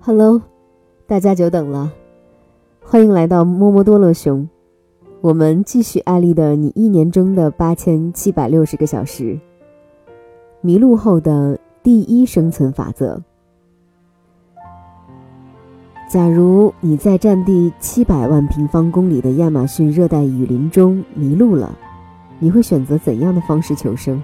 [0.00, 0.40] Hello，
[1.08, 1.92] 大家久等了，
[2.80, 4.48] 欢迎来到摸摸多乐熊。
[5.20, 9.38] 我们继续艾丽的你一年中的八千七百六十个小时。
[10.60, 13.20] 迷路后的第一生存法则。
[16.08, 21.76] 假如你在占地七百万平方公里的亚马逊热带雨林中迷路了，
[22.38, 24.22] 你会选择怎样的方式求生？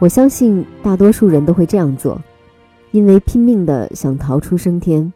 [0.00, 2.20] 我相信大多数人都会这样做。
[2.92, 5.12] 因为拼命的想逃出升天，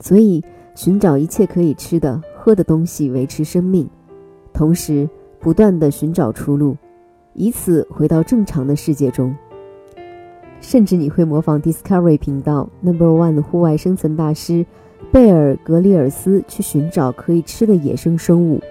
[0.00, 0.42] 所以
[0.74, 3.88] 寻找一切可以吃的、喝的东西维持生命，
[4.54, 6.76] 同时不断的寻找出路，
[7.34, 9.34] 以此回到正常的世界中。
[10.62, 14.64] 甚至你会模仿 Discovery 频道 Number One 的户外生存大师
[15.12, 18.62] 贝尔格里尔斯去寻找可以吃的野生生物，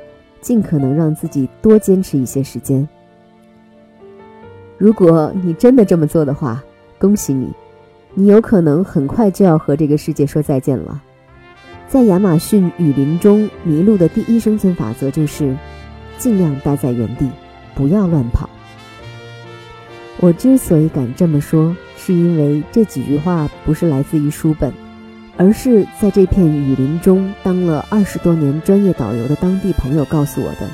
[0.42, 2.90] 尽可能让自己多坚持一些时间。
[4.80, 6.64] 如果你真的这么做的话，
[7.00, 7.54] 恭喜你。
[8.16, 11.02] 你有可能很快就要和这个世界说再见了。
[11.88, 15.56] 在亚马逊雨林中迷路的第一生存法则就是，
[16.18, 17.30] 尽量待在原地，
[17.76, 18.50] 不要乱跑。
[20.20, 24.74] 我之所以敢这么说，是因为这几句话不是来自于书本，
[25.38, 30.70] 而是在这片雨林中当了二十多年专业导游的当地朋友告诉我的。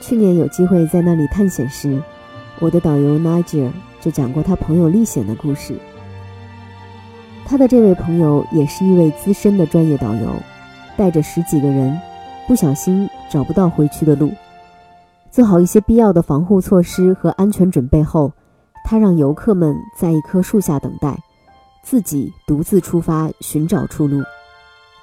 [0.00, 2.02] 去年有机会在那里探险时，
[2.62, 3.70] 我的导游 Niger。
[4.00, 5.78] 就讲过他朋友历险的故事。
[7.44, 10.28] 他的这位朋友也是一位资深的专业导游，
[10.96, 11.96] 带着十几个人，
[12.48, 14.32] 不小心找不到回去的路。
[15.30, 18.32] 做好一些必要的防护措施和安全准备后，
[18.84, 21.16] 他让游客们在一棵树下等待，
[21.84, 24.20] 自己独自出发寻找出路。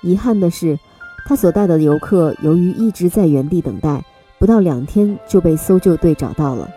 [0.01, 0.77] 遗憾的是，
[1.25, 4.03] 他所带的游客由于一直在原地等待，
[4.37, 6.69] 不到两天就被搜救队找到了，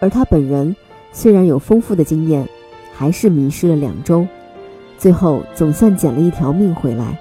[0.00, 0.74] 而他本人。
[1.12, 2.46] 虽然有丰富的经验，
[2.92, 4.26] 还是迷失了两周，
[4.98, 7.18] 最后总算捡了一条命回来。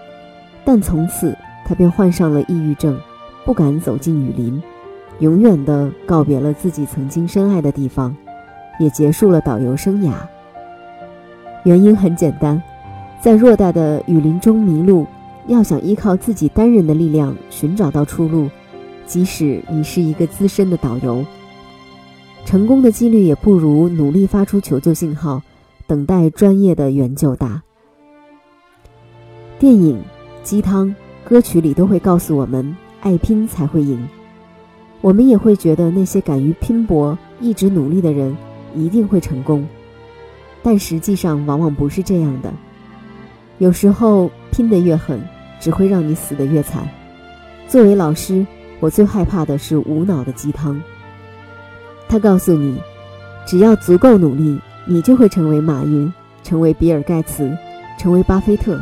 [0.66, 1.34] 但从此
[1.66, 3.00] 他便患上了抑郁症，
[3.46, 4.62] 不敢走进雨林，
[5.20, 8.14] 永远的告别了自己曾经深爱的地方，
[8.80, 10.12] 也结束了导游生涯。
[11.64, 12.62] 原因很简单，
[13.22, 15.08] 在偌大的雨林中迷路，
[15.48, 18.50] 要想依靠自己单人的力量寻找到出路，
[19.06, 21.26] 即使你是一个资深的导游。
[22.46, 25.42] 成功的几率也不如努力发出求救信号，
[25.88, 27.62] 等待专业的援救大。
[29.58, 30.00] 电影、
[30.44, 34.08] 鸡汤、歌曲里都会告诉我们，爱拼才会赢。
[35.02, 38.36] 我们也会觉得那些敢于拼搏、一直努力的人
[38.76, 39.68] 一定会成功，
[40.62, 42.54] 但实际上往往不是这样的。
[43.58, 45.20] 有时候拼得越狠，
[45.60, 46.88] 只会让你死得越惨。
[47.68, 48.46] 作为老师，
[48.80, 50.80] 我最害怕的是无脑的鸡汤。
[52.08, 52.80] 他告诉你，
[53.46, 56.12] 只要足够努力，你就会成为马云，
[56.44, 57.52] 成为比尔盖茨，
[57.98, 58.80] 成为巴菲特。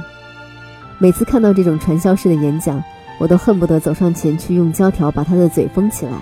[0.99, 2.83] 每次看到这种传销式的演讲，
[3.19, 6.13] 我都恨不得走上前去用胶条把他的嘴封起来。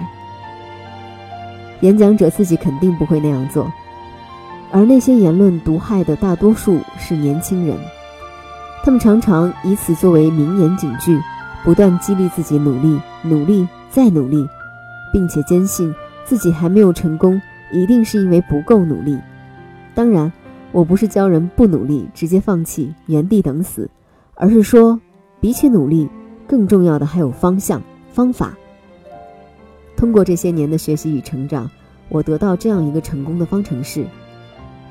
[1.81, 3.71] 演讲者自己肯定不会那样做，
[4.71, 7.75] 而那些言论毒害的大多数是年轻人，
[8.83, 11.19] 他们常常以此作为名言警句，
[11.63, 14.47] 不断激励自己努力、努力再努力，
[15.11, 15.93] 并且坚信。
[16.31, 17.41] 自己还没有成功，
[17.73, 19.19] 一定是因为不够努力。
[19.93, 20.31] 当然，
[20.71, 23.89] 我不是教人不努力，直接放弃，原地等死，
[24.35, 24.97] 而是说，
[25.41, 26.07] 比起努力，
[26.47, 27.81] 更重要的还有方向、
[28.13, 28.53] 方法。
[29.97, 31.69] 通过这些年的学习与成长，
[32.07, 34.05] 我得到这样一个成功的方程式：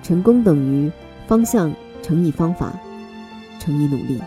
[0.03, 0.93] 成功等于
[1.27, 2.71] 方向乘以方法
[3.59, 4.21] 乘以努力。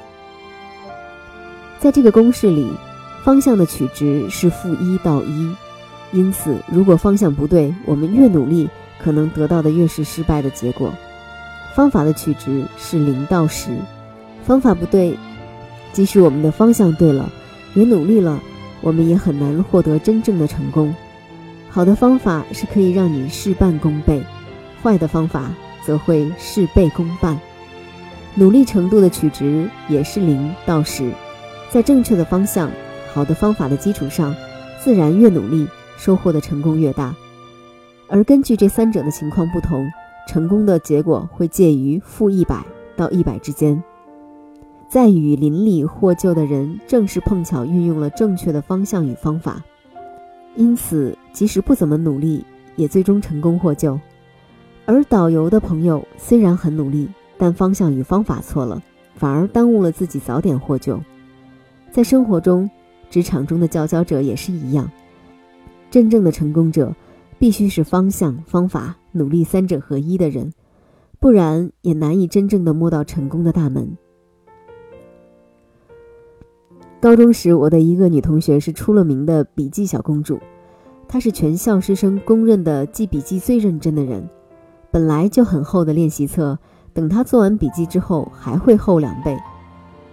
[1.78, 2.74] 在这个公式里，
[3.24, 5.56] 方向的取值是负一到一。
[6.14, 8.70] 因此，如果方向不对，我们越努力，
[9.04, 10.94] 可能得到的越是失败的结果。
[11.76, 13.72] 方法的取值是零到十，
[14.46, 15.18] 方法不对，
[15.92, 17.32] 即使我们的方向对了，
[17.74, 18.40] 也努力了，
[18.82, 20.94] 我们也很难获得真正的成功。
[21.68, 24.22] 好的方法是可以让你事半功倍，
[24.84, 25.50] 坏的方法
[25.84, 27.40] 则会事倍功半。
[28.36, 31.12] 努力程度的取值也是零到十，
[31.72, 32.70] 在正确的方向、
[33.12, 34.36] 好的方法的基础上，
[34.80, 35.68] 自然越努力。
[35.98, 37.16] 收获的成功越大，
[38.08, 39.90] 而根据这三者的情况不同，
[40.28, 42.64] 成功的结果会介于负一百
[42.96, 43.82] 到一百之间。
[44.90, 49.64] 在雨林里获救的人，正是碰巧运用了正确的方向与方法，
[50.56, 54.00] 因此即使不怎么努力，也最终成功获救。
[54.86, 58.82] 而导游的朋友虽然很努力，但方向与方法错了，
[59.16, 61.00] 反而耽误了自己早点获救。
[61.92, 62.70] 在生活中，
[63.10, 64.90] 职场中的佼佼者也是一样。
[65.94, 66.92] 真正的成功者，
[67.38, 70.52] 必须是方向、方法、努力三者合一的人，
[71.20, 73.96] 不然也难以真正的摸到成功的大门。
[77.00, 80.40] 高中时，我的一个女同学是出了名的笔记小公主，
[81.08, 84.28] 她是全校师生公认的记笔记最认真的人。
[84.90, 86.58] 本来就很厚的练习册，
[86.92, 89.38] 等她做完笔记之后还会厚两倍，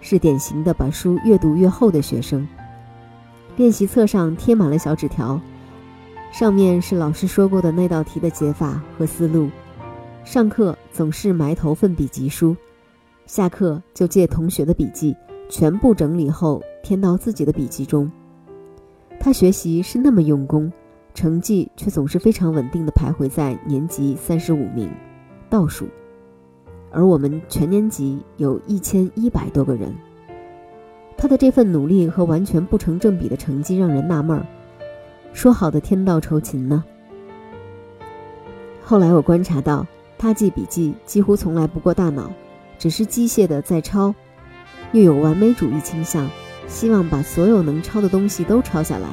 [0.03, 2.47] 是典型的把书越读越厚的学生。
[3.57, 5.41] 练习册上贴满了小纸条，
[6.31, 9.51] 上面是老师说过的那道题的解法和思路。
[10.25, 12.57] 上课总是埋头奋笔疾书，
[13.27, 15.15] 下课就借同学的笔记。
[15.49, 18.09] 全部整理后填到自己的笔记中。
[19.19, 20.73] 他学习是那么用功，
[21.13, 24.89] 成绩却总是非常稳定的徘徊在年级三十五名，
[25.49, 25.89] 倒数。
[26.93, 29.93] 而我们全年级有一千一百多个人。
[31.17, 34.47] 他的这份努力和完全不成正比的成绩让人纳闷儿。
[35.33, 36.85] 说好的天道酬勤呢？
[38.83, 39.87] 后来我观察到，
[40.19, 42.31] 他记笔记几乎从来不过大脑，
[42.79, 44.15] 只是机械的在抄。
[44.93, 46.29] 又有完美主义倾向，
[46.67, 49.09] 希望把所有能抄的东西都抄下来，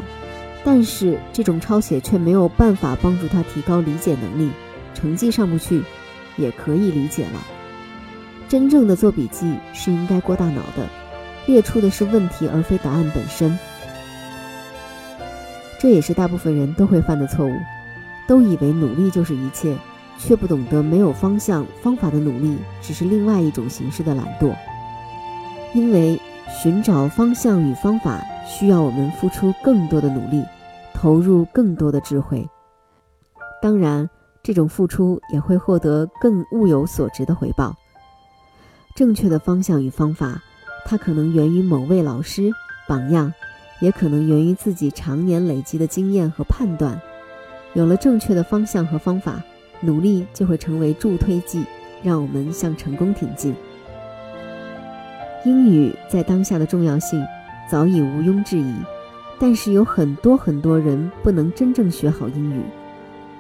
[0.66, 4.52] 但是这种抄写却没有办法帮助他提高理解能力，
[4.96, 5.84] 成绩上不去，
[6.36, 7.40] 也可以理解了。
[8.50, 10.88] 真正的做笔记是应该过大脑的，
[11.46, 13.58] 列出的是问题而非答案本身。
[15.80, 17.54] 这也是大部分人都会犯的错误，
[18.28, 19.78] 都以为努力就是一切，
[20.18, 24.56] 却不懂得没有方向、方法的努力只是另外一种形式的懒惰。
[25.74, 26.20] 因为
[26.62, 30.44] 寻找方向与方法需要我们付出更多的努力，
[30.94, 32.48] 投入更多的智慧。
[33.62, 34.10] 当然，
[34.42, 37.76] 这种付出也会获得更物有所值的回报。
[38.96, 40.42] 正确的方向与方法，
[40.86, 42.50] 它可能源于某位老师
[42.88, 43.32] 榜样，
[43.80, 47.00] 也可能源于自己常年累积的经验和判断。
[47.74, 49.42] 有了正确的方向和方法，
[49.82, 51.64] 努力就会成为助推剂，
[52.02, 53.54] 让我们向成功挺进。
[55.46, 57.24] 英语在当下的重要性
[57.70, 58.76] 早已毋庸置疑，
[59.40, 62.62] 但是有很多很多人不能真正学好英语。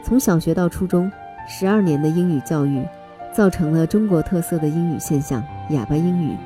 [0.03, 1.11] 从小学到初中，
[1.49, 2.85] 十二年的英语教育，
[3.33, 6.37] 造成了中国特色的英语现象——哑巴英语。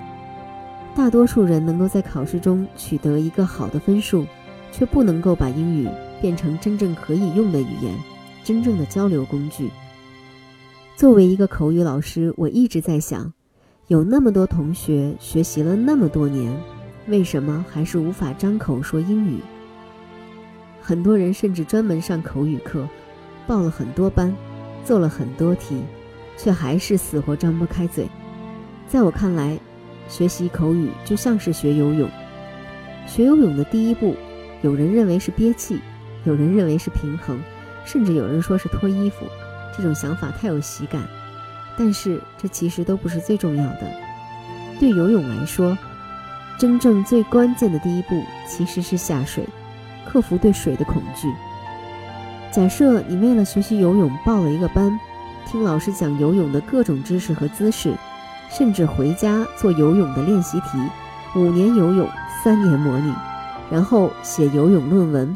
[0.93, 4.25] 大多数人能够在考试中取得一个好的分数，
[4.71, 5.87] 却不能够把英语
[6.21, 7.95] 变成真正可以用的语言，
[8.43, 9.69] 真正的交流工具。
[10.95, 13.31] 作为一个口语老师，我一直在想。
[13.87, 16.55] 有那么多同学学习了那么多年，
[17.07, 19.39] 为什么还是无法张口说英语？
[20.81, 22.87] 很多人甚至专门上口语课，
[23.45, 24.33] 报了很多班，
[24.85, 25.81] 做了很多题，
[26.37, 28.07] 却还是死活张不开嘴。
[28.87, 29.59] 在我看来，
[30.07, 32.09] 学习口语就像是学游泳。
[33.07, 34.15] 学游泳的第一步，
[34.61, 35.79] 有人认为是憋气，
[36.23, 37.39] 有人认为是平衡，
[37.85, 39.25] 甚至有人说是脱衣服。
[39.75, 41.01] 这种想法太有喜感。
[41.77, 43.89] 但是这其实都不是最重要的。
[44.79, 45.77] 对游泳来说，
[46.59, 49.47] 真正最关键的第一步其实是下水，
[50.05, 51.27] 克服对水的恐惧。
[52.51, 54.99] 假设你为了学习游泳报了一个班，
[55.47, 57.93] 听老师讲游泳的各种知识和姿势，
[58.51, 60.77] 甚至回家做游泳的练习题，
[61.35, 62.07] 五年游泳，
[62.43, 63.13] 三年模拟，
[63.71, 65.35] 然后写游泳论文，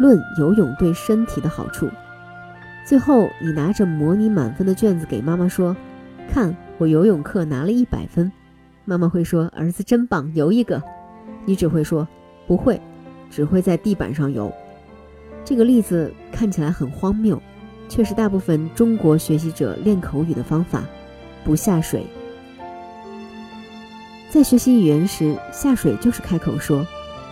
[0.00, 1.88] 论游泳对身体的好处。
[2.84, 5.76] 最后，你拿着模拟满分的卷子给妈妈说
[6.28, 8.30] ：“看，我游泳课拿了一百分。”
[8.84, 10.82] 妈妈会说：“儿子真棒，游一个。”
[11.46, 12.08] 你只会说
[12.48, 12.80] ：“不会，
[13.30, 14.52] 只会在地板上游。”
[15.44, 17.40] 这个例子看起来很荒谬，
[17.88, 20.82] 却是大部分中国学习者练口语的方法：
[21.44, 22.04] 不下水。
[24.30, 26.86] 在学习语言时，下水就是开口说。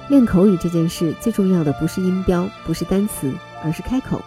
[0.09, 3.31] 练口语这件事最重要的不是音标，不是单词，
[3.62, 4.23] 而是开口。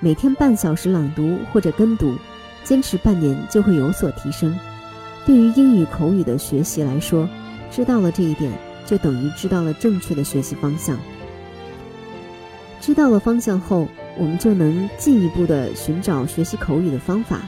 [0.00, 2.16] 每天半小时朗读或者跟读，
[2.64, 4.58] 坚持半年就会有所提升。
[5.24, 7.28] 对于英语口语的学习来说，
[7.70, 8.50] 知道了这一点，
[8.84, 10.98] 就等于知道了正确的学习方向。
[12.80, 13.86] 知道了方向后，
[14.18, 17.42] 我们就能进一步的寻找学习口语的方法。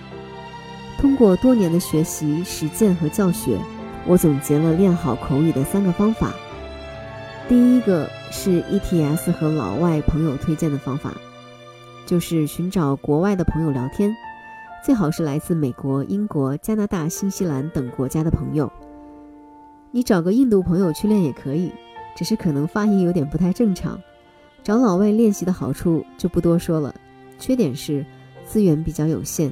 [1.00, 3.58] 通过多年的学习、实践和教学，
[4.06, 6.32] 我总结了练好口语的三个方法。
[7.49, 11.14] 第一个是 ETS 和老外朋友推荐的方法。
[12.06, 14.14] 就是寻找国外的朋友聊天，
[14.84, 18.70] 最好是来自美国、英国、加拿大、新西兰等国家的朋友。
[19.90, 21.73] 你找个印度朋友去练也可以，
[22.14, 23.99] 只是可能发音有点不太正常。
[24.62, 26.94] 找老外练习的好处就不多说了，
[27.38, 28.04] 缺点是
[28.44, 29.50] 资源比较有限，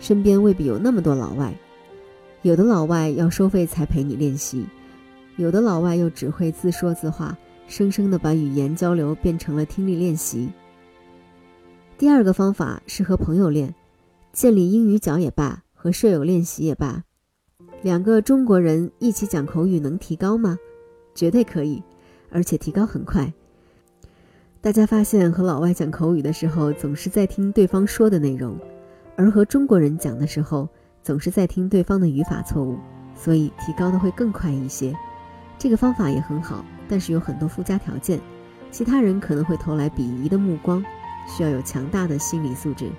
[0.00, 1.52] 身边未必有那么多老外。
[2.42, 4.66] 有的老外要收费才陪你练习，
[5.36, 10.48] 有的老外又只会自说自话，生生的把语言交流变成了听力练习。
[11.98, 13.74] 第二个方法是和朋友练，
[14.32, 17.02] 建立英语角也罢，和舍友练习也罢，
[17.82, 20.58] 两个中国人一起讲口语能提高吗？
[21.14, 21.82] 绝对可以，
[22.30, 23.32] 而且提高很快。
[24.60, 28.58] 大家发现和老外讲口语的时候，总是在听对方说的内容，
[29.16, 30.68] 而和中国人讲的时候，
[31.06, 32.76] 总是在听对方的语法错误，
[33.14, 34.92] 所以提高的会更快一些。
[35.56, 38.18] 这个方法也很好，但是有很多附加条件，
[38.72, 40.84] 其他人可能会投来鄙夷的目光，
[41.24, 42.90] 需要有强大的心理素质。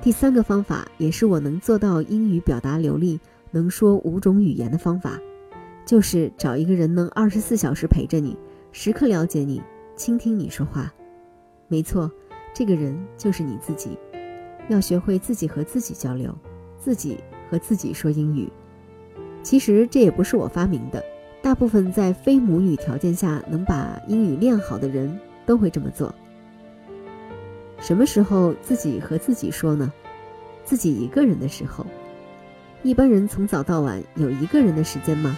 [0.00, 3.20] 第三个方法也是我能做到英语表达流利、
[3.50, 5.20] 能说五种语言的方法，
[5.84, 8.34] 就是找一个人能二十四小时陪着你，
[8.72, 9.62] 时刻了解你，
[9.96, 10.90] 倾听你说话。
[11.68, 12.10] 没错，
[12.54, 13.98] 这个人就是你自己。
[14.68, 16.34] 要学会自己和自己交流，
[16.78, 17.18] 自己
[17.50, 18.48] 和自己说英语。
[19.42, 21.04] 其实这也不是我发明的，
[21.42, 26.14] 大部分在非母语条件下能把英语练好的人都会这么做。
[27.78, 29.92] 什么时候自己和自己说呢？
[30.64, 31.86] 自己一个人的时候。
[32.82, 35.36] 一般人从早到晚有一个人的时间吗？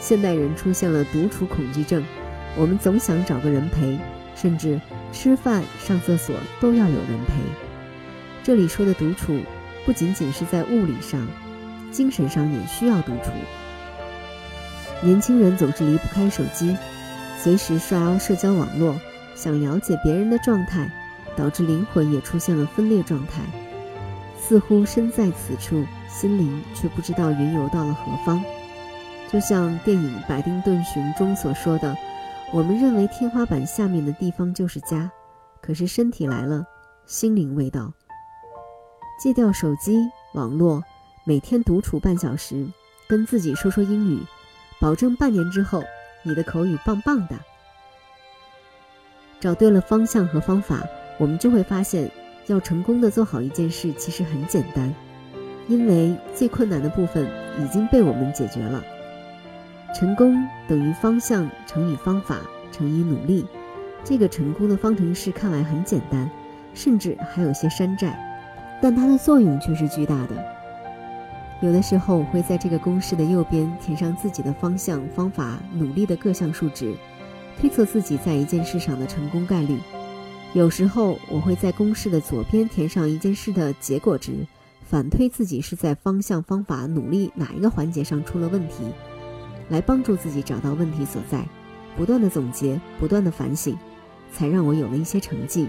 [0.00, 2.02] 现代人出现了独处恐惧症，
[2.56, 3.98] 我们总想找个人陪，
[4.34, 4.80] 甚至
[5.12, 7.71] 吃饭、上厕所都要有人陪。
[8.44, 9.38] 这里说的独处，
[9.84, 11.26] 不仅仅是在物理上。
[11.92, 13.30] 精神上也需要独处。
[15.02, 16.74] 年轻人总是离不开手机，
[17.38, 18.98] 随时刷社交网络，
[19.34, 20.90] 想了解别人的状态，
[21.36, 23.42] 导致灵魂也出现了分裂状态，
[24.40, 28.42] 似乎身在此处，心灵却不知道云游到了何方。
[29.30, 31.94] 就像电影《白丁顿熊》中所说的
[32.54, 35.10] ：“我们认为天花板下面的地方就是家，
[35.60, 36.64] 可是身体来了，
[37.04, 37.92] 心灵未到。”
[39.22, 40.82] 戒掉手机网络。
[41.22, 42.66] 每天独处半小时，
[43.06, 44.20] 跟自己说说英语，
[44.80, 45.80] 保证半年之后
[46.24, 47.38] 你的口语棒棒的。
[49.38, 50.82] 找对了方向和方法，
[51.20, 52.10] 我们就会发现，
[52.48, 54.92] 要成功的做好一件事其实很简单，
[55.68, 57.24] 因为最困难的部分
[57.60, 58.82] 已经被我们解决了。
[59.94, 60.34] 成功
[60.66, 62.40] 等于方向乘以方法
[62.72, 63.46] 乘以努力，
[64.02, 66.28] 这个成功的方程式看来很简单，
[66.74, 68.18] 甚至还有些山寨，
[68.82, 70.44] 但它的作用却是巨大的。
[71.60, 76.92] 有的时候，我会在这个公式的右边填上自己的方向、方法、努力的各项数值，
[77.60, 79.78] 推测自己在一件事上的成功概率。
[80.52, 84.44] 有时候，我会在公式的左边填上一件事的结果值，
[84.84, 88.82] 反推自己是在方向、方法、努力哪一个环节上出了问题，
[89.68, 91.46] 来帮助自己找到问题所在。
[91.96, 93.78] 不断的总结，不断的反省，
[94.32, 95.68] 才让我有了一些成绩。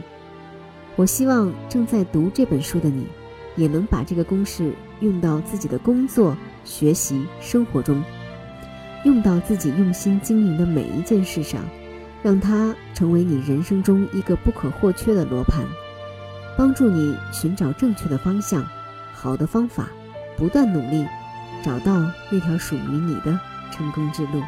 [0.95, 3.07] 我希望正在读这本书的你。
[3.55, 6.35] 也能把这个公式用到自己的工作、
[6.65, 8.03] 学习、生活中，
[9.05, 11.61] 用到自己用心经营的每一件事上，
[12.23, 15.63] 让它成为你人生中一个不可或缺的罗盘，
[16.57, 18.65] 帮助你寻找正确的方向、
[19.13, 19.87] 好的方法，
[20.35, 21.05] 不断努力，
[21.63, 23.39] 找到那条属于你的
[23.71, 24.41] 成功之路。